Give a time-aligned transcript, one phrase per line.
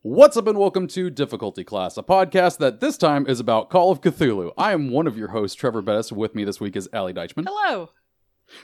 [0.00, 3.90] What's up, and welcome to Difficulty Class, a podcast that this time is about Call
[3.90, 4.52] of Cthulhu.
[4.56, 6.10] I am one of your hosts, Trevor Bettis.
[6.10, 7.90] With me this week is Allie Deichman, Hello.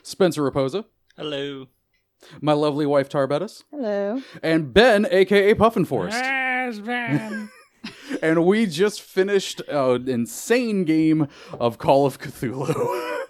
[0.03, 0.87] Spencer Raposa,
[1.19, 1.67] Hello.
[2.41, 4.23] my lovely wife, Tar Bettis, Hello.
[4.43, 6.17] and Ben, aka Puffin Forest.
[6.17, 7.51] Yes, man.
[8.23, 12.75] and we just finished an insane game of Call of Cthulhu.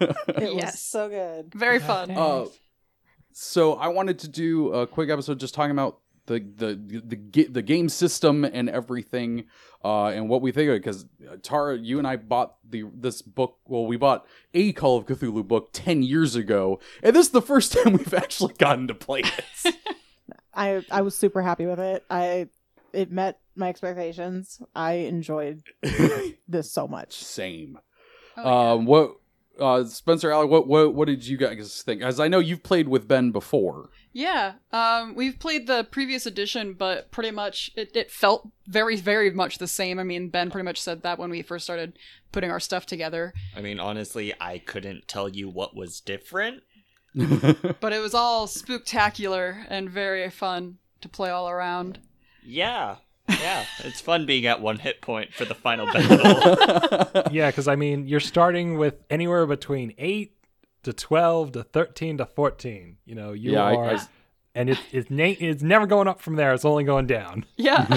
[0.01, 0.73] It Yes.
[0.73, 1.53] was so good.
[1.53, 2.11] Very fun.
[2.11, 2.45] Uh,
[3.33, 7.61] so I wanted to do a quick episode just talking about the the the, the
[7.61, 9.45] game system and everything,
[9.83, 10.79] uh, and what we think of it.
[10.79, 11.05] Because
[11.41, 13.57] Tara, you and I bought the this book.
[13.67, 17.41] Well, we bought a Call of Cthulhu book ten years ago, and this is the
[17.41, 19.21] first time we've actually gotten to play
[19.65, 19.75] it.
[20.53, 22.03] I I was super happy with it.
[22.09, 22.49] I
[22.93, 24.61] it met my expectations.
[24.75, 25.63] I enjoyed
[26.47, 27.13] this so much.
[27.13, 27.79] Same.
[28.37, 28.71] Oh, yeah.
[28.73, 29.15] Um, what?
[29.59, 32.01] Uh, Spencer, Alec, what, what what did you guys think?
[32.01, 33.89] As I know you've played with Ben before.
[34.13, 34.53] yeah.
[34.71, 39.57] Um, we've played the previous edition, but pretty much it, it felt very, very much
[39.59, 39.99] the same.
[39.99, 41.99] I mean, Ben pretty much said that when we first started
[42.31, 43.33] putting our stuff together.
[43.55, 46.63] I mean, honestly, I couldn't tell you what was different.
[47.13, 51.99] But it was all spooktacular and very fun to play all around.
[52.43, 52.95] Yeah.
[53.29, 53.65] Yeah.
[53.83, 57.23] it's fun being at one hit point for the final battle.
[57.31, 60.33] yeah, because I mean, you're starting with anywhere between eight
[60.83, 62.97] to twelve to thirteen to fourteen.
[63.05, 64.07] You know, you Yeah, are, I-
[64.55, 66.53] and it's it's na- it's never going up from there.
[66.53, 67.45] It's only going down.
[67.57, 67.87] Yeah.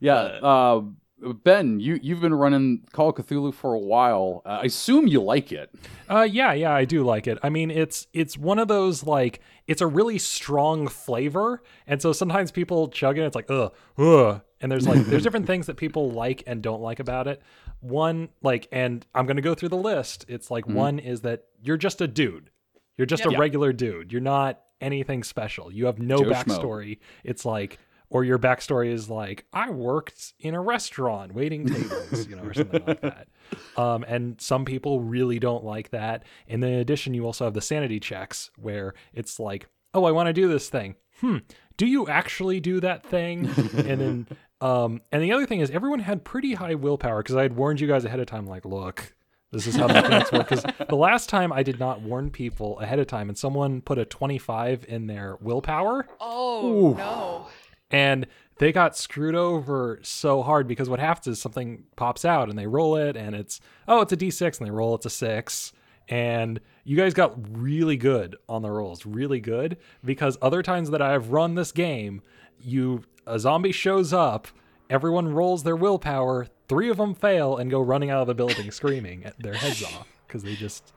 [0.00, 0.82] Yeah, uh,
[1.20, 4.42] Ben, you you've been running Call of Cthulhu for a while.
[4.46, 5.68] Uh, I assume you like it.
[6.08, 7.38] Uh, yeah, yeah, I do like it.
[7.42, 12.12] I mean, it's it's one of those like it's a really strong flavor, and so
[12.12, 13.22] sometimes people chug it.
[13.22, 16.80] It's like ugh, ugh, and there's like there's different things that people like and don't
[16.82, 17.42] like about it.
[17.80, 20.24] One like, and I'm gonna go through the list.
[20.28, 22.50] It's like one is that you're just a dude.
[22.96, 23.34] You're just Yep.
[23.34, 24.12] a regular dude.
[24.12, 25.72] You're not anything special.
[25.72, 26.34] You have no Joe Schmo.
[26.44, 26.98] backstory.
[27.24, 27.78] It's like.
[28.10, 32.54] Or your backstory is like, I worked in a restaurant waiting tables, you know, or
[32.54, 33.28] something like that.
[33.78, 36.24] Um, and some people really don't like that.
[36.48, 40.10] And then in addition, you also have the sanity checks where it's like, oh, I
[40.10, 40.96] want to do this thing.
[41.20, 41.38] Hmm.
[41.78, 43.46] Do you actually do that thing?
[43.76, 44.26] and then,
[44.60, 47.80] um, and the other thing is everyone had pretty high willpower because I had warned
[47.80, 49.14] you guys ahead of time, like, look,
[49.50, 50.48] this is how mechanics work.
[50.48, 53.98] Because the last time I did not warn people ahead of time, and someone put
[53.98, 57.46] a 25 in their willpower oh, no.
[57.90, 58.26] And
[58.58, 62.66] they got screwed over so hard because what happens is something pops out and they
[62.66, 65.72] roll it and it's oh it's a d6 and they roll it's a 6
[66.08, 71.02] and you guys got really good on the rolls really good because other times that
[71.02, 72.22] I've run this game
[72.60, 74.48] you a zombie shows up
[74.90, 78.70] everyone rolls their willpower three of them fail and go running out of the building
[78.70, 80.92] screaming at their heads off because they just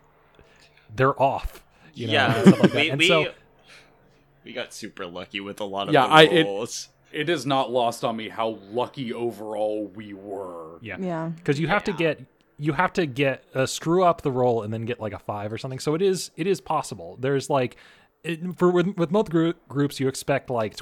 [0.96, 1.64] they're off
[1.94, 2.42] you know yeah.
[2.62, 3.32] like we, we, so
[4.44, 7.70] we got super lucky with a lot of Yeah, the I- it- It is not
[7.72, 10.80] lost on me how lucky overall we were.
[10.82, 11.32] yeah Yeah.
[11.36, 12.20] because you have to get
[12.58, 15.52] you have to get uh, screw up the roll and then get like a five
[15.52, 15.80] or something.
[15.80, 17.18] So it is it is possible.
[17.20, 17.76] There's like
[18.24, 20.76] it, for with, with most group, groups you expect like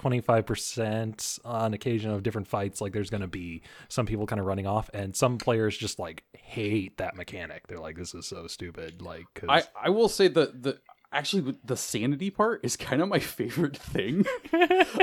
[0.53, 4.46] 25% on occasion of different fights like there's going to be some people kind of
[4.46, 8.48] running off and some players just like hate that mechanic they're like this is so
[8.48, 10.80] stupid like 'cause- I I will say that the
[11.12, 14.25] actually the sanity part is kind of my favorite thing.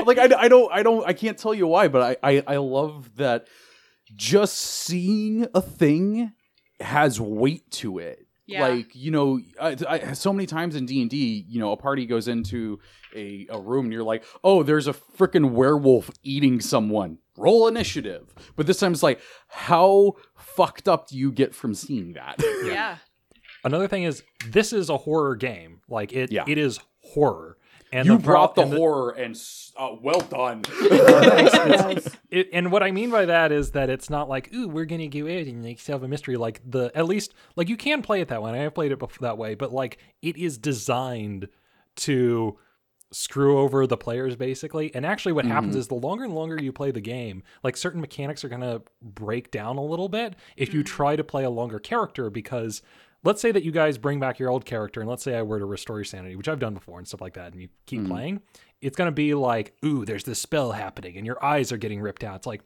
[0.05, 2.57] like I, I don't I don't I can't tell you why, but I, I I
[2.57, 3.47] love that
[4.15, 6.33] just seeing a thing
[6.79, 8.25] has weight to it.
[8.45, 8.67] Yeah.
[8.67, 11.77] Like you know, I, I, so many times in D and D, you know, a
[11.77, 12.79] party goes into
[13.13, 17.17] a, a room and you're like, oh, there's a freaking werewolf eating someone.
[17.35, 18.33] Roll initiative.
[18.55, 22.41] But this time it's like, how fucked up do you get from seeing that?
[22.63, 22.97] Yeah.
[23.63, 26.43] another thing is this is a horror game like it Yeah.
[26.47, 27.57] it is horror
[27.93, 29.39] and you the pro- brought the and horror and
[29.77, 30.63] uh, well done.
[30.81, 32.09] Yes.
[32.31, 35.07] it, and what I mean by that is that it's not like, ooh, we're gonna
[35.07, 36.35] go out and like solve a mystery.
[36.35, 38.49] Like the at least like you can play it that way.
[38.51, 41.47] And I have played it bef- that way, but like it is designed
[41.97, 42.57] to
[43.13, 44.93] screw over the players basically.
[44.93, 48.01] And actually, what happens is the longer and longer you play the game, like certain
[48.01, 51.79] mechanics are gonna break down a little bit if you try to play a longer
[51.79, 52.81] character because.
[53.23, 55.59] Let's say that you guys bring back your old character, and let's say I were
[55.59, 58.01] to restore your sanity, which I've done before and stuff like that, and you keep
[58.01, 58.11] mm-hmm.
[58.11, 58.41] playing.
[58.81, 62.23] It's gonna be like, ooh, there's this spell happening, and your eyes are getting ripped
[62.23, 62.37] out.
[62.37, 62.61] It's like,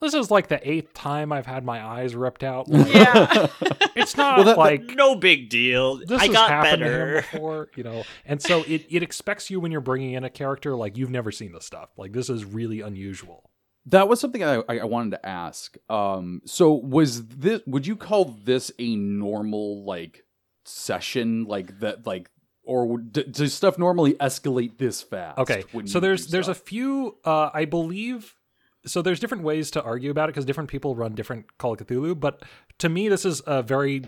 [0.00, 2.68] this is like the eighth time I've had my eyes ripped out.
[2.68, 3.48] Like, Yeah.
[3.94, 5.96] it's not Well, that- like No big deal.
[5.98, 7.14] this I has got happened to him better.
[7.32, 8.04] before, you know.
[8.24, 11.30] And so it, it expects you when you're bringing in a character like you've never
[11.30, 11.90] seen this stuff.
[11.98, 13.50] Like this is really unusual.
[13.90, 15.76] That was something I, I wanted to ask.
[15.88, 17.60] Um, so was this?
[17.66, 20.24] Would you call this a normal like
[20.64, 22.30] session, like that, like,
[22.62, 25.38] or d- does stuff normally escalate this fast?
[25.38, 28.34] Okay, so there's there's a few, uh, I believe.
[28.86, 31.78] So there's different ways to argue about it because different people run different Call of
[31.78, 32.18] Cthulhu.
[32.18, 32.42] But
[32.78, 34.04] to me, this is a very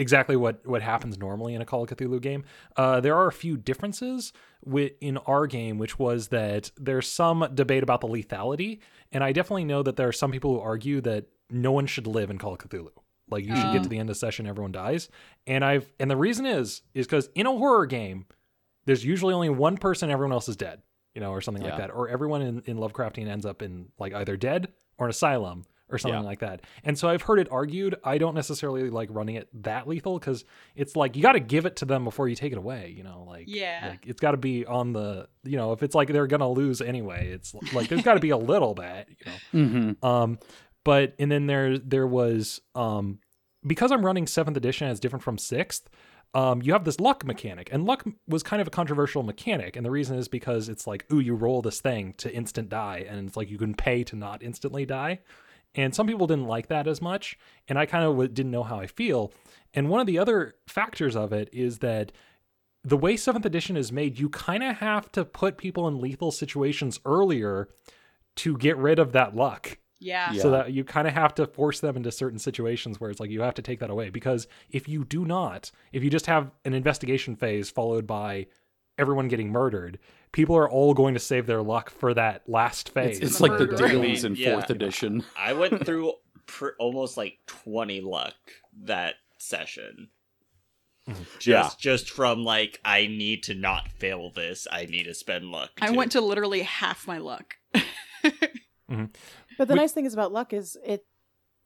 [0.00, 2.44] exactly what what happens normally in a Call of Cthulhu game.
[2.76, 4.32] Uh, there are a few differences
[4.64, 8.80] wi- in our game, which was that there's some debate about the lethality,
[9.12, 12.06] and I definitely know that there are some people who argue that no one should
[12.06, 12.90] live in Call of Cthulhu.
[13.30, 15.08] Like you should get to the end of the session, everyone dies,
[15.46, 18.26] and I've and the reason is is because in a horror game,
[18.86, 20.82] there's usually only one person, everyone else is dead,
[21.14, 24.14] you know, or something like that, or everyone in in Lovecraftian ends up in like
[24.14, 26.26] either dead or an asylum or something Yeah.
[26.26, 26.62] like that.
[26.84, 27.96] And so I've heard it argued.
[28.04, 30.44] I don't necessarily like running it that lethal because
[30.76, 32.94] it's like you got to give it to them before you take it away.
[32.96, 33.88] You know, like Yeah.
[33.90, 36.80] like it's got to be on the you know if it's like they're gonna lose
[36.80, 39.08] anyway, it's like there's got to be a little bit.
[39.52, 39.68] You know,
[40.00, 40.04] Mhm.
[40.04, 40.38] um,
[40.84, 43.18] but and then there there was um
[43.66, 45.88] because I'm running seventh edition as different from sixth.
[46.32, 49.84] Um, you have this luck mechanic, and luck was kind of a controversial mechanic, and
[49.84, 53.26] the reason is because it's like, ooh, you roll this thing to instant die, and
[53.26, 55.18] it's like you can pay to not instantly die,
[55.74, 57.38] and some people didn't like that as much,
[57.68, 59.32] and I kind of w- didn't know how I feel,
[59.74, 62.12] and one of the other factors of it is that
[62.82, 66.30] the way seventh edition is made, you kind of have to put people in lethal
[66.32, 67.68] situations earlier
[68.36, 70.32] to get rid of that luck Yeah.
[70.32, 70.40] Yeah.
[70.42, 73.28] so that you kind of have to force them into certain situations where it's like
[73.30, 76.50] you have to take that away because if you do not if you just have
[76.64, 78.46] an investigation phase followed by
[78.96, 79.98] everyone getting murdered
[80.32, 83.58] people are all going to save their luck for that last phase It's, it's like
[83.58, 83.88] the murder.
[83.88, 84.52] dailies in Yeah.
[84.54, 85.24] fourth edition.
[85.38, 86.12] I went through
[86.46, 88.34] pr- almost like 20 luck
[88.84, 90.08] that session.
[91.08, 91.22] Mm-hmm.
[91.38, 91.70] Just, Yeah.
[91.92, 94.68] just from like, I need to not fail this.
[94.70, 95.70] I need to spend luck.
[95.80, 95.94] I too.
[95.94, 97.54] went to literally half my luck.
[98.22, 99.04] Mm-hmm.
[99.56, 101.06] But the We- nice thing is about luck is it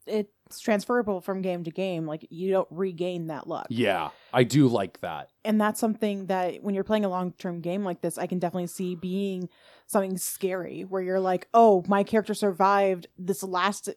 [0.05, 2.05] it it's transferable from game to game.
[2.05, 3.67] Like you don't regain that luck.
[3.69, 5.29] Yeah, I do like that.
[5.43, 8.39] And that's something that when you're playing a long term game like this, I can
[8.39, 9.49] definitely see being
[9.87, 13.89] something scary where you're like, oh, my character survived this last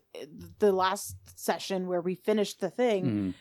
[0.59, 3.35] the last session where we finished the thing, Mhm.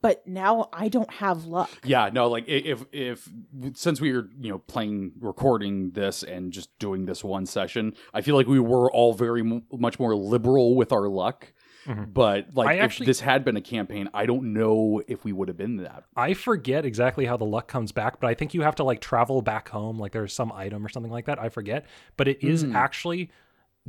[0.00, 1.70] but now I don't have luck.
[1.84, 3.28] Yeah, no, like if if
[3.74, 8.20] since we were you know playing recording this and just doing this one session, I
[8.20, 11.52] feel like we were all very m- much more liberal with our luck.
[11.86, 12.12] Mhm.
[12.14, 15.32] But like I if actually- this had been a campaign, I don't know if we
[15.32, 16.04] would have been that.
[16.16, 19.00] i forget exactly how the luck comes back but i think you have to like
[19.00, 21.86] travel back home like there's some item or something like that i forget
[22.16, 22.76] but it is Hmm.
[22.76, 23.30] actually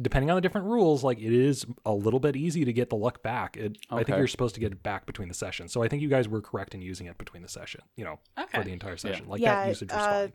[0.02, 2.96] depending on the different rules like it is a little bit easy to get the
[2.96, 5.84] luck back it, i think you're supposed to get it back between the sessions so
[5.84, 8.58] i think you guys were correct in using it between the session you know Okay.
[8.58, 10.34] for the entire session like Yeah, that usage was uh, fine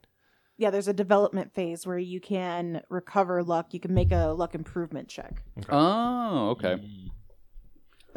[0.59, 3.73] Yeah, there's a development phase where you can recover luck.
[3.75, 5.43] You can make a luck improvement check.
[5.71, 6.83] Oh, okay.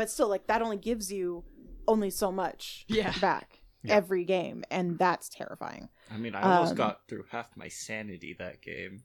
[0.02, 1.44] But still, like that only gives you
[1.88, 3.14] only so much Yeah.
[3.20, 3.98] back Yeah.
[3.98, 5.90] every game, and that's terrifying.
[6.10, 9.04] I mean, I almost Um, got through half my sanity that game.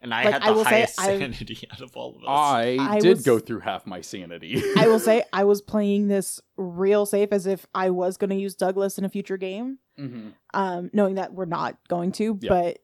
[0.00, 2.22] And I Like, had I the will say, highest I've- sanity out of all of
[2.22, 2.28] us.
[2.28, 4.62] I, I did was- go through half my sanity.
[4.78, 8.36] I will say I was playing this real safe as if I was going to
[8.36, 10.32] use Douglas in a future game, Mhm.
[10.54, 12.38] um, knowing that we're not going to.
[12.40, 12.48] Yeah.
[12.48, 12.78] But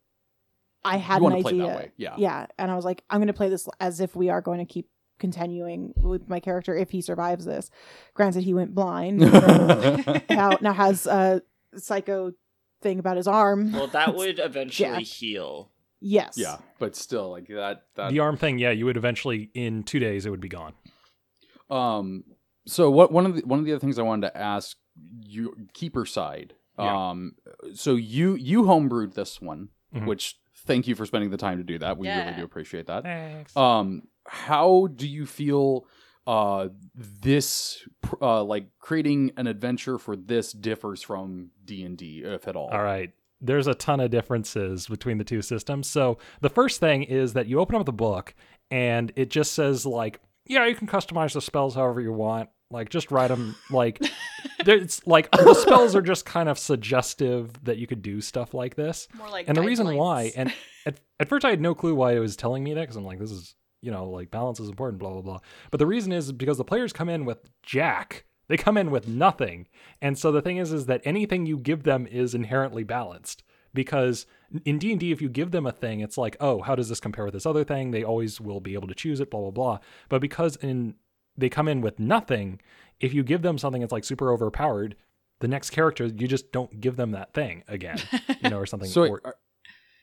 [0.85, 1.67] I had You an wanna play idea.
[1.67, 2.15] that way, yeah.
[2.19, 4.59] yeah, and I was like, I'm going to play this as if we are going
[4.59, 4.89] to keep
[5.21, 7.71] continuing with my character if he survives this.
[8.15, 9.19] Granted, he went blind.
[10.31, 11.43] now, now has a
[11.77, 12.33] psycho
[12.83, 13.73] thing about his arm.
[13.73, 15.03] Well, that would eventually Jack.
[15.03, 15.71] heal.
[16.01, 16.35] yes.
[16.37, 17.83] yeah, but still, like that.
[17.95, 20.73] That the arm thing yeah you would eventually in two days it would be gone
[21.71, 22.25] Um.
[22.67, 24.77] So what one of the one of the other things I wanted to ask
[25.25, 26.55] you keeper side.
[26.79, 27.11] Yeah.
[27.11, 27.35] Um.
[27.75, 30.07] So you you homebrewed this one, Mhm.
[30.07, 31.99] which thank you for spending the time to do that.
[31.99, 33.03] We really do appreciate that.
[33.03, 33.57] Thanks.
[33.57, 34.03] Um.
[34.27, 35.87] How do you feel?
[36.27, 37.83] Uh, this
[38.21, 42.69] uh, like creating an adventure for this differs from D and D, if at all.
[42.69, 43.11] All right.
[43.41, 45.89] There's a ton of differences between the two systems.
[45.89, 48.35] So the first thing is that you open up the book
[48.71, 52.51] and it just says like, yeah, you can customize the spells however you want.
[52.71, 54.01] Like just write them like
[54.61, 58.77] it's like the spells are just kind of suggestive that you could do stuff like
[58.77, 59.09] this.
[59.15, 60.53] More like and the reason why and
[60.87, 63.05] at, at first I had no clue why it was telling me that because I'm
[63.05, 65.39] like this is you know like balance is important blah blah blah.
[65.73, 68.25] But the reason is because the players come in with jack.
[68.47, 69.67] They come in with nothing.
[70.01, 73.43] And so the thing is is that anything you give them is inherently balanced
[73.75, 74.27] because
[74.65, 77.25] in D&D if you give them a thing it's like oh how does this compare
[77.25, 77.91] with this other thing?
[77.91, 79.79] They always will be able to choose it blah blah blah.
[80.09, 80.95] But because in
[81.41, 82.61] they come in with nothing
[83.01, 84.97] if you give them something that's like super overpowered
[85.41, 87.99] the next character you just don't give them that thing again
[88.43, 89.37] you know or something So or, are,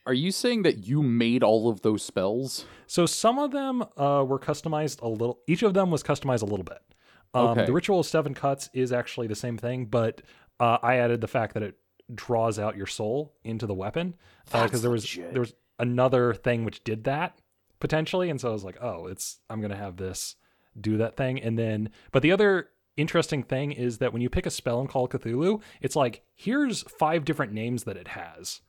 [0.08, 2.66] are you saying that you made all of those spells?
[2.88, 5.40] So some of them uh, were customized a little.
[5.48, 6.80] Each of them was customized a little bit.
[7.34, 7.66] Um, Okay.
[7.66, 10.22] The ritual of seven cuts is actually the same thing, but
[10.62, 11.76] uh, I added the fact that it
[12.16, 14.16] draws out your soul into the weapon
[14.46, 15.34] because That's there was legit.
[15.34, 17.38] there was another thing which did that
[17.82, 20.38] potentially, and so I was like, oh, it's I'm gonna have this
[20.80, 24.46] do that thing, and then but the other interesting thing is that when you pick
[24.46, 28.62] a spell in Call Cthulhu, it's like here's five different names that it has.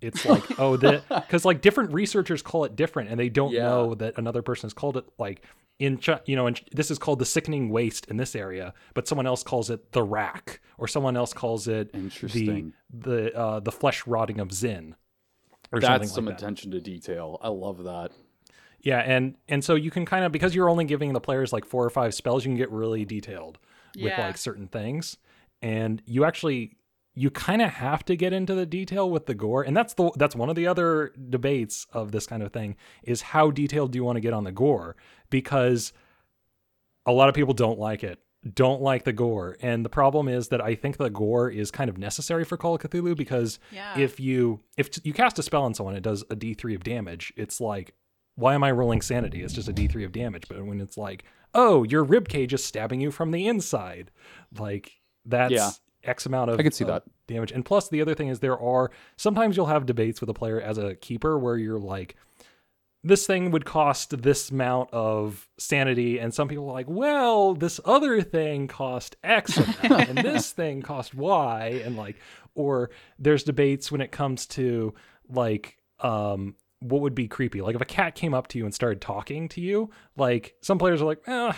[0.00, 3.62] It's like oh that because like different researchers call it different, and they don't Yeah.
[3.64, 5.44] know that another person has called it like
[5.80, 9.26] in you know, and this is called the sickening waste in this area, but someone
[9.26, 14.06] else calls it the rack, or someone else calls it the the uh, the flesh
[14.06, 14.94] rotting of Zin,
[15.72, 16.34] or That's something some that.
[16.40, 17.38] attention to detail.
[17.42, 18.12] I love that.
[18.84, 21.64] Yeah, and and so you can kind of because you're only giving the players like
[21.64, 23.58] four or five spells, you can get really detailed
[23.96, 24.26] with Yeah.
[24.26, 25.16] like certain things,
[25.62, 26.76] and you actually
[27.16, 30.10] you kind of have to get into the detail with the gore, and that's the
[30.16, 33.96] that's one of the other debates of this kind of thing is how detailed do
[33.98, 34.96] you want to get on the gore
[35.30, 35.92] because
[37.06, 38.18] a lot of people don't like it
[38.52, 41.88] don't like the gore and the problem is that i think the gore is kind
[41.88, 43.98] of necessary for call of cthulhu because Yeah.
[43.98, 46.82] if you if t- you cast a spell on someone it does a d3 of
[46.84, 47.94] damage it's like
[48.36, 51.24] why am i rolling sanity it's just a d3 of damage but when it's like
[51.54, 54.10] oh your rib cage is stabbing you from the inside
[54.58, 54.92] like
[55.24, 55.70] that's Yeah.
[56.02, 57.04] x amount of I could see of that.
[57.26, 60.34] damage and plus the other thing is there are sometimes you'll have debates with a
[60.34, 62.16] player as a keeper where you're like
[63.06, 67.78] this thing would cost this amount of sanity and some people are like well this
[67.84, 72.16] other thing cost x amount, and this thing cost y and like
[72.54, 74.94] or there's debates when it comes to
[75.28, 78.74] like um what would be creepy like if a cat came up to you and
[78.74, 81.52] started talking to you like some players are like eh,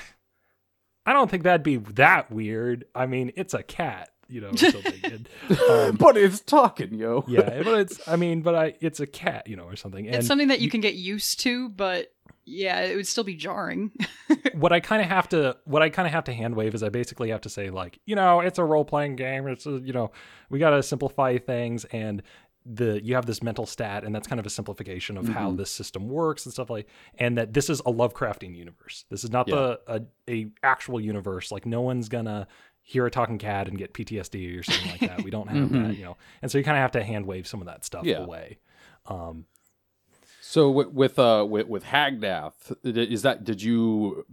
[1.05, 4.51] i don't think that'd be that weird i mean it's a cat you know
[5.05, 5.29] and,
[5.71, 7.25] um, but it's talking, yo.
[7.29, 10.17] yeah but it's i mean but i it's a cat you know or something and
[10.17, 12.13] it's something that you can get used to, but
[12.49, 13.91] yeah, it would still be jarring.
[14.55, 16.83] what I kind of have to what I kind of have to hand wave is
[16.83, 19.73] I basically have to say like you know it's a role playing game it's a,
[19.73, 20.13] you know
[20.49, 22.23] we got to simplify things and
[22.69, 25.71] the you have this mental stat and that's kind of a simplification of how this
[25.71, 29.05] system works and stuff like and that this is a Lovecraftian universe.
[29.09, 31.53] This is not the a, a actual universe.
[31.53, 32.49] Like no one's gonna
[32.83, 35.23] hear a talking cat and get PTSD or something like that.
[35.23, 36.17] We don't have that you know?
[36.43, 38.19] And so you kind of have to hand wave some of that stuff Yeah.
[38.19, 38.59] away.
[39.07, 39.47] Um
[40.41, 44.25] So with, with uh with with Hagdath, is that did you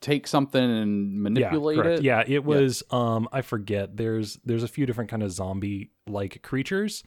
[0.00, 2.02] take something and manipulate yeah, it?
[2.02, 3.96] Yeah, it was um I forget.
[3.96, 7.02] There's there's a few different kind of zombie like creatures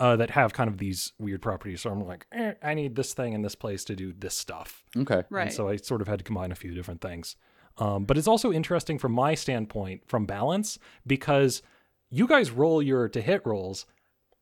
[0.00, 1.82] uh that have kind of these weird properties.
[1.82, 4.82] So I'm like, eh, I need this thing in this place to do this stuff.
[4.96, 5.22] Okay.
[5.30, 5.42] right.
[5.46, 7.36] And so I sort of had to combine a few different things.
[7.78, 11.62] Um, but it's also interesting from my standpoint from balance because
[12.10, 13.86] you guys roll your to hit rolls.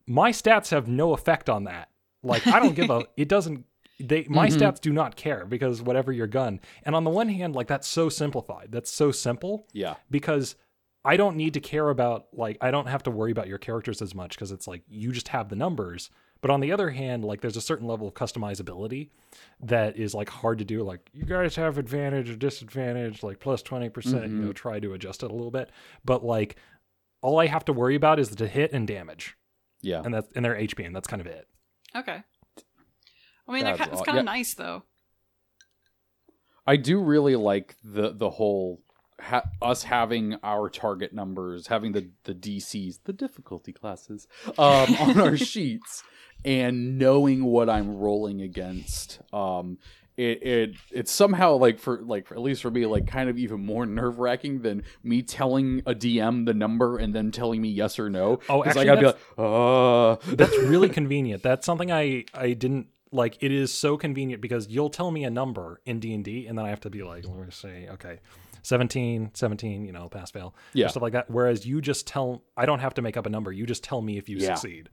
[0.06, 1.90] My stats have no effect on that.
[2.22, 3.02] Like I don't give a.
[3.16, 3.64] It doesn't.
[4.00, 4.58] They my Mhm.
[4.58, 6.60] stats do not care because whatever your gun.
[6.84, 8.68] And on the one hand, like that's so simplified.
[8.70, 9.96] That's so simple Yeah.
[10.10, 10.54] because
[11.04, 14.02] I don't need to care about like I don't have to worry about your characters
[14.02, 16.10] as much because it's like you just have the numbers.
[16.40, 19.10] But on the other hand, like there's a certain level of customizability
[19.60, 20.82] that is like hard to do.
[20.84, 24.24] Like you guys have advantage or disadvantage, like plus twenty percent.
[24.24, 24.52] You know, mm-hmm.
[24.52, 25.70] try to adjust it a little bit.
[26.04, 26.56] But like
[27.22, 29.36] all I have to worry about is the hit and damage,
[29.82, 30.02] Yeah.
[30.04, 31.48] and that's and their HP, and that's kind of it.
[31.96, 32.22] okay.
[33.48, 34.32] I mean, That's it's kind of yeah.
[34.32, 34.82] nice though.
[36.66, 38.82] I do really like the the whole
[39.20, 44.26] ha- us having our target numbers, having the the DCs, the difficulty classes,
[44.58, 46.02] um, on our sheets,
[46.44, 49.20] and knowing what I'm rolling against.
[49.32, 49.78] Um,
[50.16, 53.64] it, it it's somehow like for like at least for me like kind of even
[53.64, 58.00] more nerve wracking than me telling a DM the number and then telling me yes
[58.00, 58.40] or no.
[58.48, 59.38] Oh, actually, I gotta be like, that's-
[60.28, 61.44] uh That's really convenient.
[61.44, 63.40] That's something I I didn't like.
[63.40, 66.58] It is so convenient because you'll tell me a number in D and D, and
[66.58, 68.18] then I have to be like, we're gonna say okay.
[68.62, 70.88] 17 17 you know pass fail Yeah.
[70.88, 73.52] stuff like that whereas you just tell i don't have to make up a number
[73.52, 74.54] you just tell me if you Yeah.
[74.54, 74.88] succeed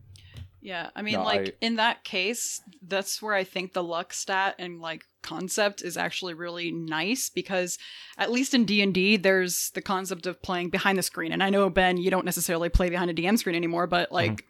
[0.60, 4.12] Yeah, I mean, No, like I- in that case, that's where I think the luck
[4.12, 7.78] stat and like concept is actually really nice because
[8.18, 11.30] at least in D and D, there's the concept of playing behind the screen.
[11.30, 14.32] And I know Ben, you don't necessarily play behind a DM screen anymore, but like
[14.32, 14.46] mm-hmm.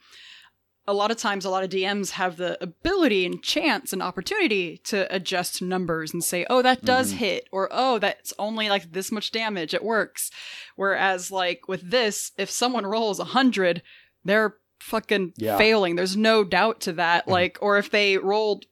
[0.88, 4.78] A lot of times, a lot of DMs have the ability and chance and opportunity
[4.84, 7.16] to adjust numbers and say, "Oh, that does Mhm.
[7.16, 9.74] hit," or "Oh, that's only like this much damage.
[9.74, 10.30] It works."
[10.76, 13.82] Whereas, like with this, if someone rolls a hundred,
[14.24, 15.56] they're fucking Yeah.
[15.58, 15.96] failing.
[15.96, 17.26] There's no doubt to that.
[17.26, 18.66] Like, or if they rolled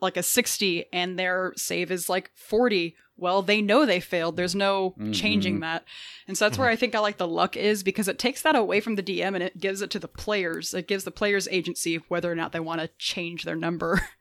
[0.00, 4.36] like a 60 and their save is like 40, well, they know they failed.
[4.36, 5.60] There's no changing Mhm.
[5.60, 5.84] that.
[6.28, 8.54] And so that's where I think I like the luck is because it takes that
[8.56, 10.74] away from the DM and it gives it to the players.
[10.74, 14.02] It gives the players agency whether or not they want to change their number.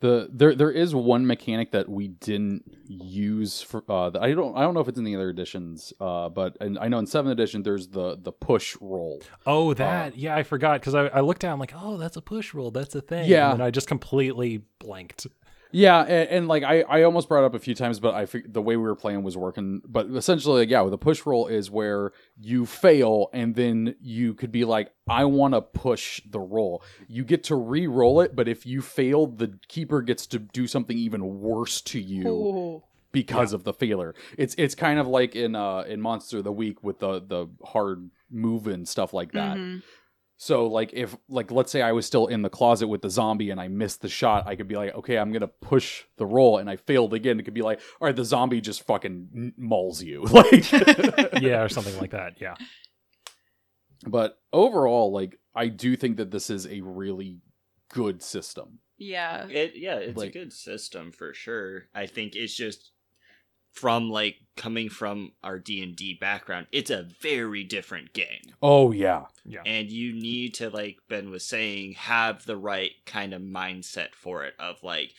[0.00, 4.60] The there there is one mechanic that we didn't use for uh I don't I
[4.60, 7.30] don't know if it's in the other editions uh but and I know in 7th
[7.32, 9.20] edition there's the the push roll.
[9.46, 12.54] Oh, that yeah, I forgot because I, I looked down like, oh, that's a push
[12.54, 13.28] roll, that's a thing.
[13.28, 13.52] Yeah.
[13.52, 15.26] and I just completely blanked.
[15.70, 18.26] Yeah, and, and like I, I almost brought it up a few times, but I
[18.26, 19.82] fig- the way we were playing was working.
[19.86, 24.50] But essentially, like, yeah, the push roll is where you fail, and then you could
[24.50, 26.82] be like, I want to push the roll.
[27.06, 30.96] You get to re-roll it, but if you fail, the keeper gets to do something
[30.96, 32.82] even worse to you Ooh.
[33.12, 34.14] because of the failure.
[34.38, 37.48] It's it's kind of like in uh in Monster of the Week with the the
[37.64, 39.56] hard move and stuff like that.
[39.56, 39.82] Mhm.
[40.40, 43.50] So like if like let's say I was still in the closet with the zombie
[43.50, 46.58] and I missed the shot, I could be like, okay, I'm gonna push the roll,
[46.58, 47.40] and I failed again.
[47.40, 50.70] It could be like, all right, the zombie just fucking mauls you, like.
[51.42, 52.40] yeah, or something like that.
[52.40, 52.54] Yeah,
[54.06, 57.40] but overall, like I do think that this is a really
[57.92, 58.78] good system.
[58.96, 59.46] Yeah.
[59.48, 61.84] It yeah, it's Like- a good system for sure.
[61.94, 62.92] I think it's just
[63.72, 68.40] from like coming from our D and D background, it's a very different game.
[68.62, 69.62] Oh yeah, yeah.
[69.64, 74.44] And you need to, like Ben was saying, have the right kind of mindset for
[74.44, 75.12] it of like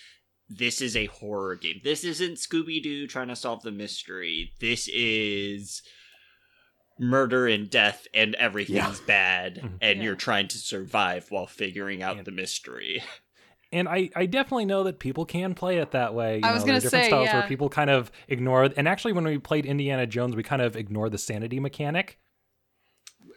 [0.50, 1.80] this is a horror game.
[1.84, 4.52] This isn't Scooby Doo trying to solve the mystery.
[4.60, 5.82] This is
[7.00, 9.78] murder and death and everything's bad Mhm.
[9.82, 10.04] and Yeah.
[10.04, 13.02] you're trying to survive while figuring out And- the mystery.
[13.72, 16.38] And I, I definitely know that people can play it that way.
[16.38, 17.40] You I was know, gonna different say, styles yeah.
[17.40, 18.64] where people kind of ignore.
[18.76, 22.18] And actually, when we played Indiana Jones, we kind of ignored the sanity mechanic.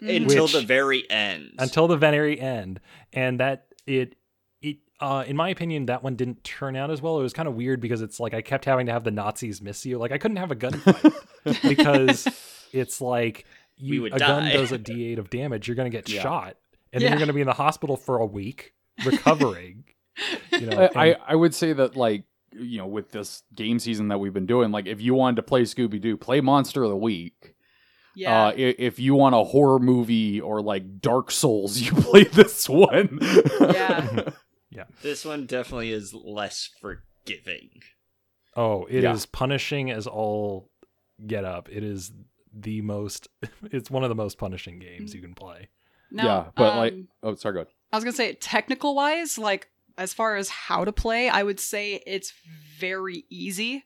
[0.00, 1.52] Until Which- the very end.
[1.58, 2.80] until the very end,
[3.12, 4.16] and that it
[4.60, 7.20] it uh, in my opinion that one didn't turn out as well.
[7.20, 9.60] It was kind of weird because it's like I kept having to have the Nazis
[9.62, 9.98] miss you.
[9.98, 11.14] Like I couldn't have a gunfight
[11.68, 12.26] because
[12.72, 13.44] it's like
[13.80, 15.68] We you would a gun does a d8 of damage.
[15.68, 16.22] You're gonna get Yeah.
[16.22, 16.56] shot,
[16.92, 18.72] and then you're gonna be in the hospital for a week
[19.04, 19.84] recovering.
[20.52, 23.78] You know, I, and- I I would say that like you know with this game
[23.78, 26.82] season that we've been doing, like if you wanted to play Scooby Doo, play Monster
[26.84, 27.54] of the Week.
[28.14, 28.48] Yeah.
[28.48, 33.18] Uh, if you want a horror movie or like Dark Souls, you play this one.
[34.74, 34.84] Yeah.
[35.02, 37.68] this one definitely is less forgiving.
[38.56, 39.28] Oh, it is Yeah.
[39.32, 40.70] punishing as all
[41.26, 41.68] get up.
[41.70, 42.10] It is
[42.54, 43.28] the most.
[43.70, 45.68] It's one of the most punishing games you can play.
[46.10, 47.72] Now, yeah, but like, um, oh, sorry, go ahead.
[47.92, 51.60] I was gonna say technical wise, like as far as how to play, I would
[51.60, 52.32] say it's
[52.78, 53.84] very easy.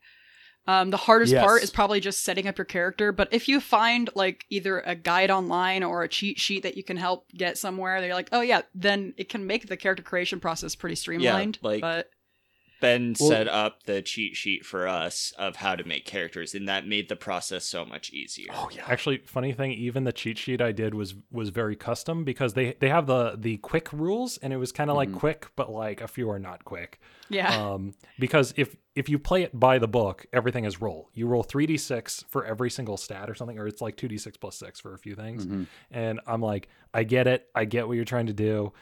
[0.69, 3.13] Um, the hardest part is probably just setting up your character.
[3.13, 6.83] But if you find like either a guide online or a cheat sheet that you
[6.83, 10.41] can help get somewhere, they're like, oh yeah, then it can make the character creation
[10.41, 11.59] process pretty streamlined.
[11.63, 12.11] Yeah, like- but
[12.81, 16.69] Ben Well- set up the cheat sheet for us of how to make characters, and
[16.69, 18.49] that made the process so much easier.
[18.53, 22.25] Oh yeah, Actually, funny thing, even the cheat sheet I did was was very custom
[22.25, 24.99] because they they have the the quick rules and it was kind of Mhm.
[24.99, 27.01] like quick, but like a few are not quick.
[27.29, 31.11] yeah, Um, because if if you play it by the book, everything is roll.
[31.15, 34.09] You roll three d six for every single stat or something, or it's like two
[34.09, 35.47] d six plus six for a few things.
[35.47, 35.67] Mhm.
[35.91, 38.73] And I'm like, I get it, I get what you're trying to do.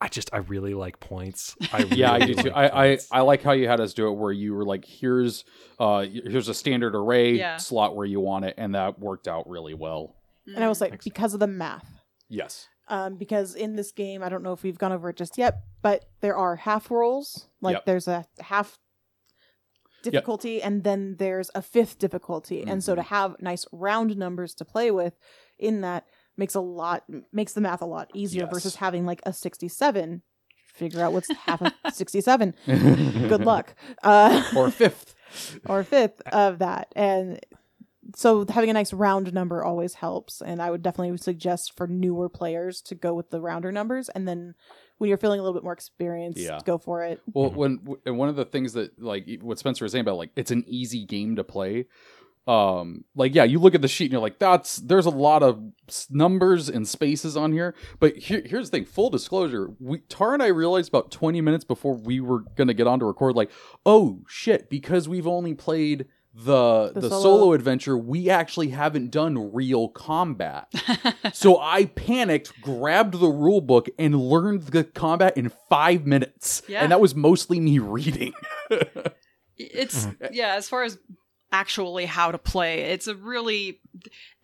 [0.00, 1.56] I just I really like points.
[1.72, 2.50] I yeah, I really do too.
[2.52, 2.98] I, I.
[3.12, 5.44] I like how you had us do it, where you were like, here's
[5.78, 7.56] uh here's a standard array Yeah.
[7.58, 10.16] slot where you want it, and that worked out really well.
[10.46, 11.04] And I was like, Thanks.
[11.04, 11.86] because of the math.
[12.28, 12.66] Yes.
[12.88, 15.60] Um, because in this game, I don't know if we've gone over it just yet,
[15.82, 17.46] but there are half rolls.
[17.60, 17.84] Like Yep.
[17.86, 18.78] there's a half
[20.02, 22.62] difficulty, and then there's a fifth difficulty.
[22.66, 25.14] And so to have nice round numbers to play with
[25.58, 26.06] in that
[26.40, 28.52] makes a lot makes the math a lot easier Yes.
[28.52, 30.22] versus having like a 67.
[30.74, 32.54] Figure out what's half of 67.
[32.66, 33.74] Good luck.
[34.02, 35.14] Uh, or fifth.
[35.66, 36.88] or fifth of that.
[36.96, 37.38] And
[38.16, 40.40] so having a nice round number always helps.
[40.40, 44.08] And I would definitely suggest for newer players to go with the rounder numbers.
[44.08, 44.54] And then
[44.98, 46.58] when you're feeling a little bit more experienced, Yeah.
[46.64, 47.20] go for it.
[47.32, 50.30] Well, when and one of the things that like what Spencer was saying about like
[50.34, 51.86] it's an easy game to play.
[52.46, 55.42] Um, like yeah, you look at the sheet and you're like, that's there's a lot
[55.42, 55.62] of
[56.08, 57.74] numbers and spaces on here.
[57.98, 61.64] But here, here's the thing: full disclosure, we Tar and I realized about 20 minutes
[61.64, 63.50] before we were gonna get on to record, like,
[63.84, 67.22] oh shit, because we've only played the the, The solo.
[67.22, 67.52] solo.
[67.52, 70.72] adventure, we actually haven't done real combat.
[71.32, 76.62] so I panicked, grabbed the rule book, and learned the combat in five minutes.
[76.68, 76.82] Yeah.
[76.82, 78.32] And that was mostly me reading.
[79.60, 80.98] it's yeah as far as
[81.52, 82.80] actually how to play.
[82.82, 83.80] It's a really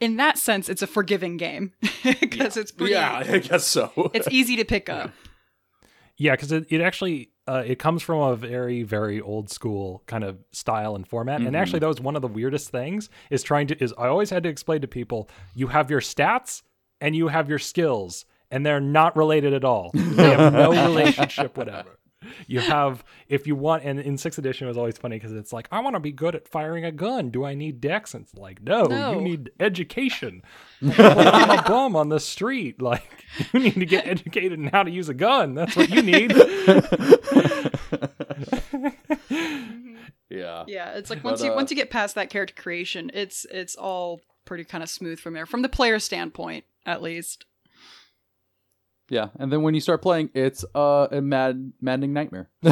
[0.00, 1.72] in that sense it's a forgiving game
[2.20, 3.90] because it's pretty yeah, I guess so.
[4.14, 5.10] it's easy to pick up.
[6.16, 10.24] Yeah, because it, it actually uh, it comes from a very very old school kind
[10.24, 11.40] of style and format.
[11.40, 11.58] And Mhm.
[11.58, 14.42] actually that was one of the weirdest things is trying to is i always had
[14.42, 16.62] to explain to people you have your stats
[17.00, 19.90] and you have your skills and they're not related at all.
[19.92, 21.98] They have no relationship whatever
[22.46, 25.52] you have if you want and in sixth edition it was always funny because it's
[25.52, 28.24] like i want to be good at firing a gun do i need dex and
[28.24, 29.12] it's like no, No.
[29.16, 30.42] you need education
[30.80, 34.82] Like, i'm a bum on the street like you need to get educated in how
[34.82, 36.32] to use a gun that's what you need
[40.28, 40.64] yeah.
[40.66, 43.46] Yeah, it's like But, once you uh, once you get past that character creation, it's
[43.50, 47.44] it's all pretty kind of smooth from there, from the player standpoint, at least.
[49.08, 52.50] Yeah, and then when you start playing, it's uh, a mad, maddening nightmare.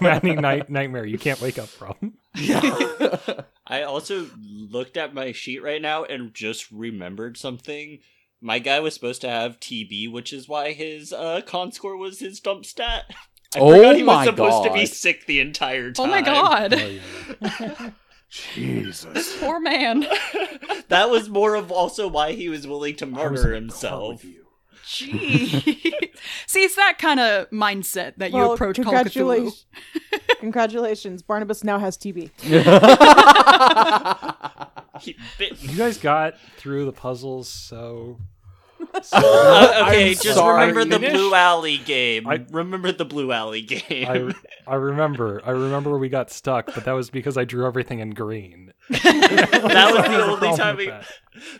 [0.00, 2.60] maddening night nightmare you can't wake up from Yeah.
[3.66, 8.00] I also looked at my sheet right now and just remembered something.
[8.40, 12.18] My guy was supposed to have TB, which is why his uh, con score was
[12.18, 13.04] his dump stat.
[13.54, 14.88] I Oh forgot he was my supposed to be God.
[14.88, 16.06] sick the entire time.
[16.06, 16.98] Oh my god, Oh,
[17.40, 17.90] yeah.
[18.30, 19.36] Jesus.
[19.40, 20.06] poor man.
[20.88, 23.72] that was more of also why he was willing to I was murder in the
[23.72, 24.12] car himself.
[24.14, 24.46] with you.
[24.92, 25.92] Gee,
[26.48, 29.04] see, it's that kind of mindset that you Well, approach Call Cthulhu.
[29.04, 29.66] congratulations,
[30.40, 32.30] congratulations, Barnabas now has TB.
[35.02, 38.18] You guys got through the puzzles so
[39.12, 40.68] Uh, okay, I'm just sorry.
[40.68, 41.14] remember the Finished?
[41.14, 42.26] Blue Alley game.
[42.26, 44.34] I- remember the Blue Alley game.
[44.66, 48.00] I, I remember I remember we got stuck, but that was because I drew everything
[48.00, 48.72] in green.
[48.90, 50.76] that was the only time.
[50.76, 51.06] We, that.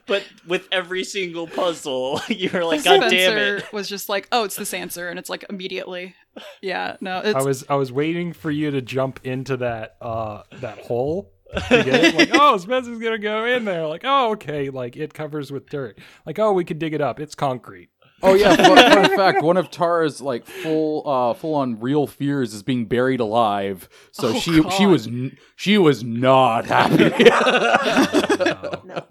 [0.07, 3.73] but with every single puzzle, you're like, God damn it!
[3.73, 6.15] was just like, "Oh, it's this answer," and it's like immediately.
[6.61, 10.43] Yeah, no, it's I was I was waiting for you to jump into that uh
[10.61, 12.15] that hole to get it.
[12.15, 13.87] Like, oh, Spencer's gonna go in there.
[13.87, 14.71] Like, oh, okay.
[14.71, 15.99] Like it covers with dirt.
[16.27, 17.19] Like, oh, we can dig it up.
[17.21, 17.91] It's concrete.
[18.23, 22.53] Oh yeah, fun, fun fact: one of Tara's like full, uh, full on real fears
[22.53, 23.89] is being buried alive.
[24.13, 25.09] So Oh, she, she was,
[25.57, 27.11] she was not happy.
[28.85, 29.05] No.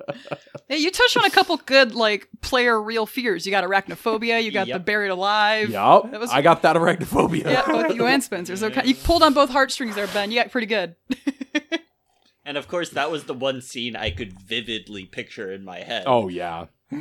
[0.67, 3.45] Hey, you touched on a couple good like player real fears.
[3.45, 4.43] You got arachnophobia.
[4.43, 5.69] You got the buried alive.
[5.69, 7.45] yup, That was- I got that arachnophobia.
[7.45, 8.55] Yeah, both you and Spencer.
[8.57, 10.31] So you pulled on both heartstrings there, Ben.
[10.31, 10.95] You got pretty good.
[12.49, 16.05] And of course, that was the one scene I could vividly picture in my head.
[16.07, 16.65] Oh yeah.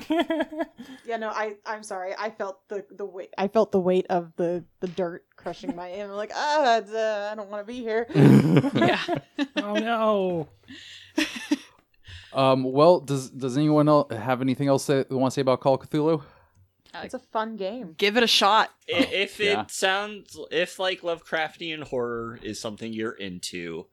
[1.06, 2.12] Yeah, no, I I'm sorry.
[2.18, 3.32] I felt the the weight.
[3.38, 5.88] I felt the weight of the the dirt crushing my.
[5.88, 8.06] I'm like, ah, it's, uh, I don't want to be here.
[8.14, 9.00] yeah.
[9.56, 10.48] oh no.
[12.34, 12.64] Um.
[12.64, 15.76] Well, does does anyone else have anything else that they want to say about Call
[15.76, 16.22] of Cthulhu?
[17.02, 17.94] It's a fun game.
[17.96, 18.68] Give it a shot.
[18.87, 19.64] I- if it yeah.
[19.68, 23.87] sounds, if like Lovecraftian horror is something you're into,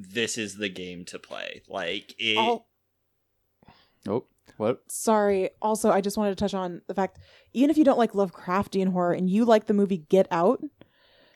[0.00, 1.62] this is the game to play.
[1.68, 2.36] Like it.
[2.38, 2.64] Oh,
[4.06, 4.24] Oh,
[4.56, 4.82] what?
[4.90, 5.50] sorry.
[5.60, 7.18] Also, I just wanted to touch on the fact,
[7.52, 10.62] even if you don't like Lovecraftian horror and you like the movie Get Out,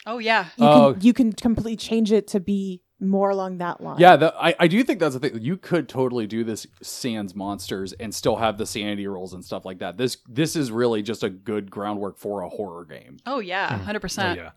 [0.07, 0.47] Oh yeah.
[0.57, 0.93] you Oh.
[0.95, 3.99] can you can completely change it to be more along that line.
[3.99, 5.43] Yeah, the, I I do think that's the thing.
[5.43, 9.65] You could totally do this sans monsters and still have the sanity rolls and stuff
[9.65, 9.97] like that.
[9.99, 13.17] This this is really just a good groundwork for a horror game.
[13.27, 13.69] Oh yeah.
[13.71, 13.81] Mm.
[13.83, 14.39] Hundred Oh, percent.
[14.39, 14.51] yeah.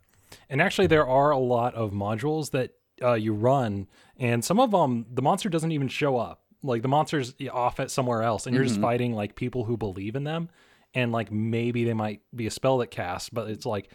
[0.50, 4.72] And actually, there are a lot of modules that uh, you run, and some of
[4.72, 6.42] them the monster doesn't even show up.
[6.64, 8.84] Like the monster's off at somewhere else, and you're just Mhm.
[8.84, 10.50] fighting like people who believe in them,
[10.94, 13.90] and like maybe they might be a spell that casts, but it's like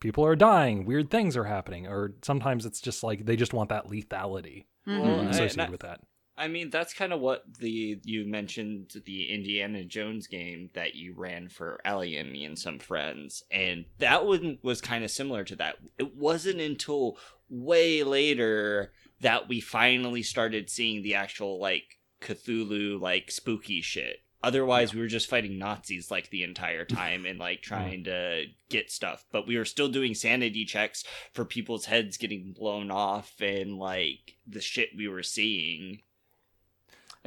[0.00, 3.68] people are dying, weird things are happening, or sometimes it's just like they just want
[3.70, 5.00] that lethality Mhm.
[5.02, 6.00] Well, I- associated and I- with that.
[6.36, 11.12] I mean, that's kind of what the you mentioned the Indiana Jones game that you
[11.14, 15.42] ran for Ellie and me and some friends, and that one was kind of similar
[15.42, 15.78] to that.
[15.98, 23.30] It wasn't until way later that we finally started seeing the actual like Cthulhu like
[23.30, 24.18] spooky shit.
[24.40, 28.90] Otherwise, we were just fighting Nazis like the entire time and like trying to get
[28.90, 29.24] stuff.
[29.32, 34.36] But we were still doing sanity checks for people's heads getting blown off and like
[34.46, 36.02] the shit we were seeing.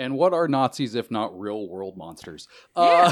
[0.02, 2.48] And what are Nazis if not real world monsters?
[2.76, 3.12] Yeah.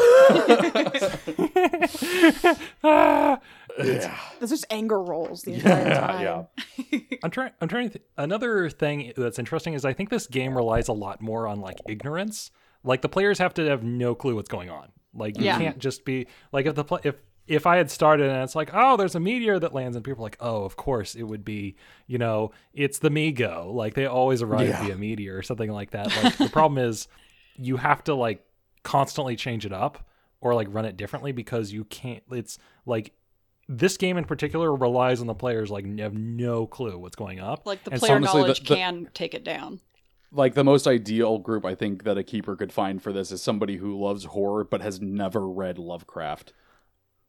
[2.83, 3.39] Ah!
[3.83, 4.17] yeah.
[4.39, 6.47] This is anger rolls the entire Yeah, time.
[6.91, 6.99] yeah.
[7.23, 7.51] I'm trying.
[7.61, 7.89] I'm trying.
[7.91, 11.61] Th- Another thing that's interesting is I think this game relies a lot more on
[11.61, 12.51] like ignorance.
[12.83, 14.89] Like the players have to have no clue what's going on.
[15.13, 15.57] Like you Yeah.
[15.57, 17.15] can't just be like if the pl- if
[17.49, 20.21] if I had started and it's like oh there's a meteor that lands and people
[20.23, 21.75] are like oh of course it would be
[22.07, 24.83] you know it's the Mi-Go like they always arrive Yeah.
[24.83, 26.07] via meteor or something like that.
[26.23, 27.07] Like the problem is
[27.57, 28.45] you have to like
[28.83, 30.07] constantly change it up
[30.41, 32.23] or like run it differently because you can't.
[32.31, 33.11] It's like
[33.67, 37.65] this game in particular relies on the players like have no clue what's going up.
[37.65, 39.81] Like the And player honestly, the- knowledge the- can take it down.
[40.31, 43.41] Like the most ideal group I think that a keeper could find for this is
[43.41, 46.53] somebody who loves horror but has never read Lovecraft.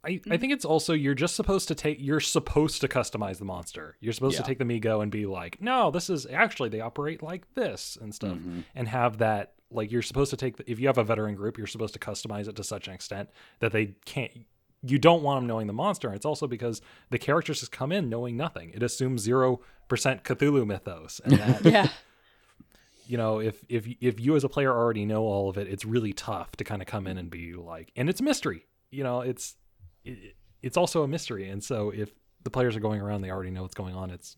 [0.02, 3.44] I, I think it's also you're just supposed to take you're supposed to customize the
[3.44, 3.96] monster.
[4.00, 4.42] You're supposed Yeah.
[4.42, 7.98] to take the Mi-Go and be like, no, this is actually they operate like this
[8.00, 8.64] and stuff, Mhm.
[8.74, 11.56] and have that like you're supposed to take the, if you have a veteran group,
[11.58, 13.28] you're supposed to customize it to such an extent
[13.60, 14.32] that they can't.
[14.82, 16.08] You don't want them knowing the monster.
[16.08, 18.70] And it's also because the characters just come in knowing nothing.
[18.74, 21.88] It assumes zero percent Cthulhu mythos, and that Yeah.
[23.06, 25.84] you know if if if you as a player already know all of it it's
[25.84, 29.20] really tough to kind of come in and be like and it's mystery you know
[29.20, 29.56] it's
[30.04, 31.48] it, it's also a mystery.
[31.48, 32.10] And so if
[32.42, 34.36] the players are going around they already know what's going on it's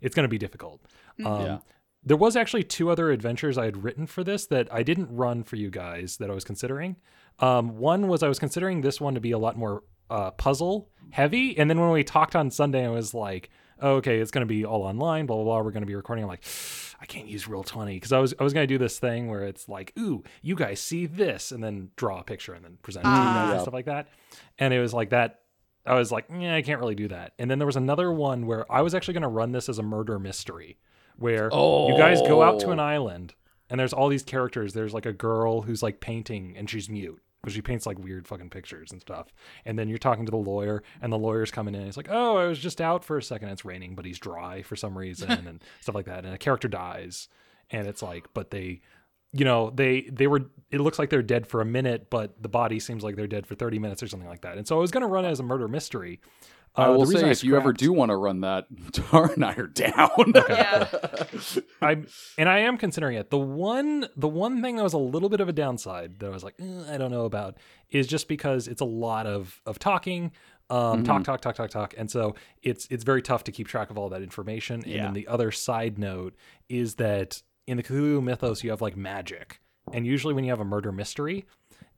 [0.00, 0.80] it's going to be difficult.
[1.24, 1.58] Um, Yeah.
[2.04, 5.42] there was actually two other adventures i had written for this that i didn't run
[5.42, 6.96] for you guys that i was considering.
[7.38, 10.88] Um, one was i was considering this one to be a lot more uh, puzzle
[11.10, 11.58] heavy.
[11.58, 14.46] And then when we talked on sunday i was like oh, okay it's going to
[14.46, 15.60] be all online blah blah blah.
[15.62, 16.24] We're going to be recording.
[16.24, 16.44] I'm like
[17.00, 19.44] I can't use Roll Twenty because I was I was gonna do this thing where
[19.44, 23.04] it's like, ooh, you guys see this, and then draw a picture and then present
[23.04, 23.52] it guys Ah.
[23.52, 24.08] and stuff like that.
[24.58, 25.40] And it was like that.
[25.84, 27.32] I was like, yeah, I can't really do that.
[27.38, 29.82] And then there was another one where I was actually gonna run this as a
[29.82, 30.78] murder mystery,
[31.16, 31.88] where oh.
[31.88, 32.84] you guys go out to an Oh.
[32.84, 33.34] island
[33.70, 34.72] and there's all these characters.
[34.72, 37.20] There's like a girl who's like painting and she's mute.
[37.46, 39.28] Because she paints like weird fucking pictures and stuff.
[39.64, 41.84] And then you're talking to the lawyer, and the lawyer's coming in.
[41.84, 43.50] He's like, Oh, I was just out for a second.
[43.50, 46.24] It's raining, but he's dry for some reason, and stuff like that.
[46.24, 47.28] And a character dies
[47.70, 48.80] and it's like but they
[49.32, 52.48] you know they they were it looks like they're dead for a minute but the
[52.48, 54.80] body seems like they're dead for 30 minutes or something like that and so i
[54.80, 56.20] was going to run it as a murder mystery
[56.76, 59.44] I Uh, will say, I if you ever do want to run that, Tara and
[59.44, 60.32] I are down.
[60.48, 60.88] Yeah.
[61.82, 62.02] I
[62.38, 63.30] and I am considering it.
[63.30, 66.30] The one the one thing that was a little bit of a downside that I
[66.30, 67.56] was like, "Eh, I don't know about
[67.90, 70.32] is just because it's a lot of of talking,
[70.70, 73.90] um, talk, talk, talk, talk, talk, and so it's it's very tough to keep track
[73.90, 74.76] of all that information.
[74.82, 75.04] And Yeah.
[75.04, 76.34] then the other side note
[76.68, 79.60] is that in the Cthulhu mythos, you have like magic,
[79.92, 81.46] and usually when you have a murder mystery,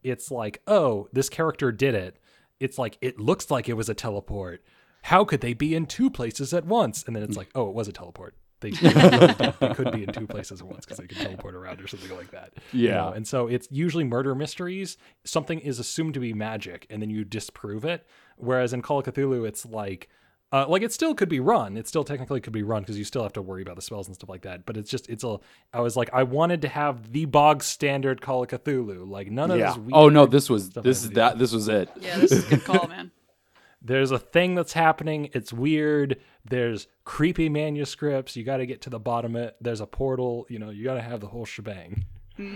[0.03, 2.17] it's like, oh, this character did it.
[2.61, 4.62] It's like it looks like it was a teleport.
[5.03, 7.05] How could they be in two places at once?
[7.07, 8.35] And then it's like, oh, it was a teleport.
[8.61, 11.87] They, they could be in two places at once because they can teleport around or
[11.87, 12.55] something like that.
[12.73, 12.94] you Yeah.
[12.97, 13.09] know?
[13.11, 14.97] And so it's usually murder mysteries.
[15.25, 18.05] Something is assumed to be magic, and then you disprove it.
[18.37, 20.09] Whereas in Call of Cthulhu, it's like,
[20.53, 21.77] uh, like it still could be run.
[21.77, 24.07] It still technically could be run because you still have to worry about the spells
[24.07, 24.65] and stuff like that.
[24.65, 25.39] But it's just, it's a.
[25.73, 29.51] I was like, I wanted to have the bog standard Call of Cthulhu, like none
[29.51, 29.69] of yeah.
[29.69, 29.77] this.
[29.79, 31.91] Weird Oh no, this was this is that this was it.
[32.01, 33.11] Yeah, this is a good call, man.
[33.83, 38.91] there's a thing that's happening it's weird there's creepy manuscripts you got to get to
[38.91, 41.45] the bottom of it there's a portal you know you got to have the whole
[41.45, 42.05] shebang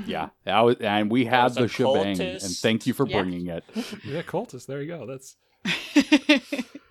[0.04, 2.44] Yeah, that was, and we had the shebang, cultist.
[2.44, 3.22] and thank you for Yeah.
[3.22, 3.64] bringing it.
[4.04, 5.36] yeah cultist there you go that's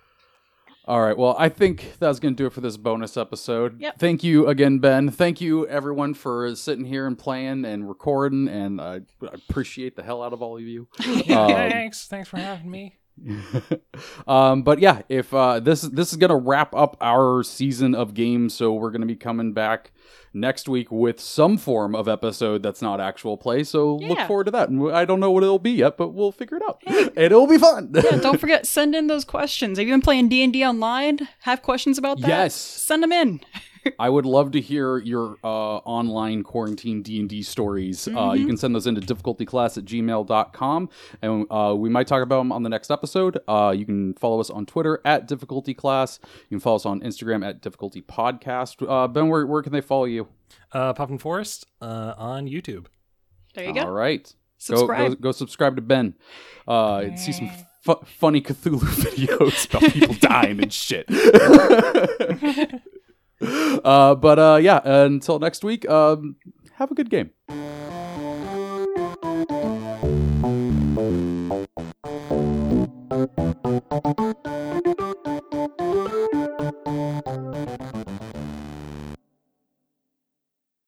[0.84, 1.16] All right.
[1.16, 3.80] Well, I think that's going to do it for this bonus episode.
[3.80, 3.98] Yep.
[3.98, 5.10] Thank you again, Ben.
[5.10, 8.48] Thank you, everyone, for sitting here and playing and recording.
[8.48, 10.88] And I I appreciate the hell out of all of you.
[11.32, 12.96] Um, thanks thanks for having me
[14.26, 18.54] um, but yeah, if uh, this this is gonna wrap up our season of games,
[18.54, 19.92] so we're gonna be coming back
[20.34, 23.62] next week with some form of episode that's not actual play.
[23.64, 24.70] So look forward to that.
[24.70, 27.46] And I don't know what it'll be yet, but we'll figure it out, and it'll
[27.46, 27.90] be fun.
[27.94, 29.78] yeah, don't forget send in those questions.
[29.78, 31.28] Have you been playing D and D online?
[31.40, 32.28] Have questions about that?
[32.28, 32.54] Yes.
[32.54, 33.40] send them in.
[33.98, 35.46] I would love to hear your uh,
[35.78, 38.08] online quarantine D&D stories.
[38.08, 40.88] Uh, you can send those into difficultyclass at gmail.com,
[41.22, 43.38] and uh, we might talk about them on the next episode.
[43.48, 46.18] Uh, you can follow us on Twitter at difficultyclass.
[46.48, 48.86] You can follow us on Instagram at difficultypodcast.
[48.88, 50.28] Uh, ben, where, where can they follow you?
[50.72, 52.86] uh Puffin Forest uh on youtube
[53.54, 53.80] There you All go.
[53.82, 54.24] All right.
[54.24, 54.34] Go,
[54.76, 55.10] Subscribe.
[55.12, 56.14] go, go subscribe to Ben.
[56.68, 57.50] Uh, and see some
[57.82, 61.06] fu- funny Cthulhu videos about people dying and shit.
[63.82, 66.36] Uh, but uh, yeah, until next week, um,
[66.76, 67.30] have a good game.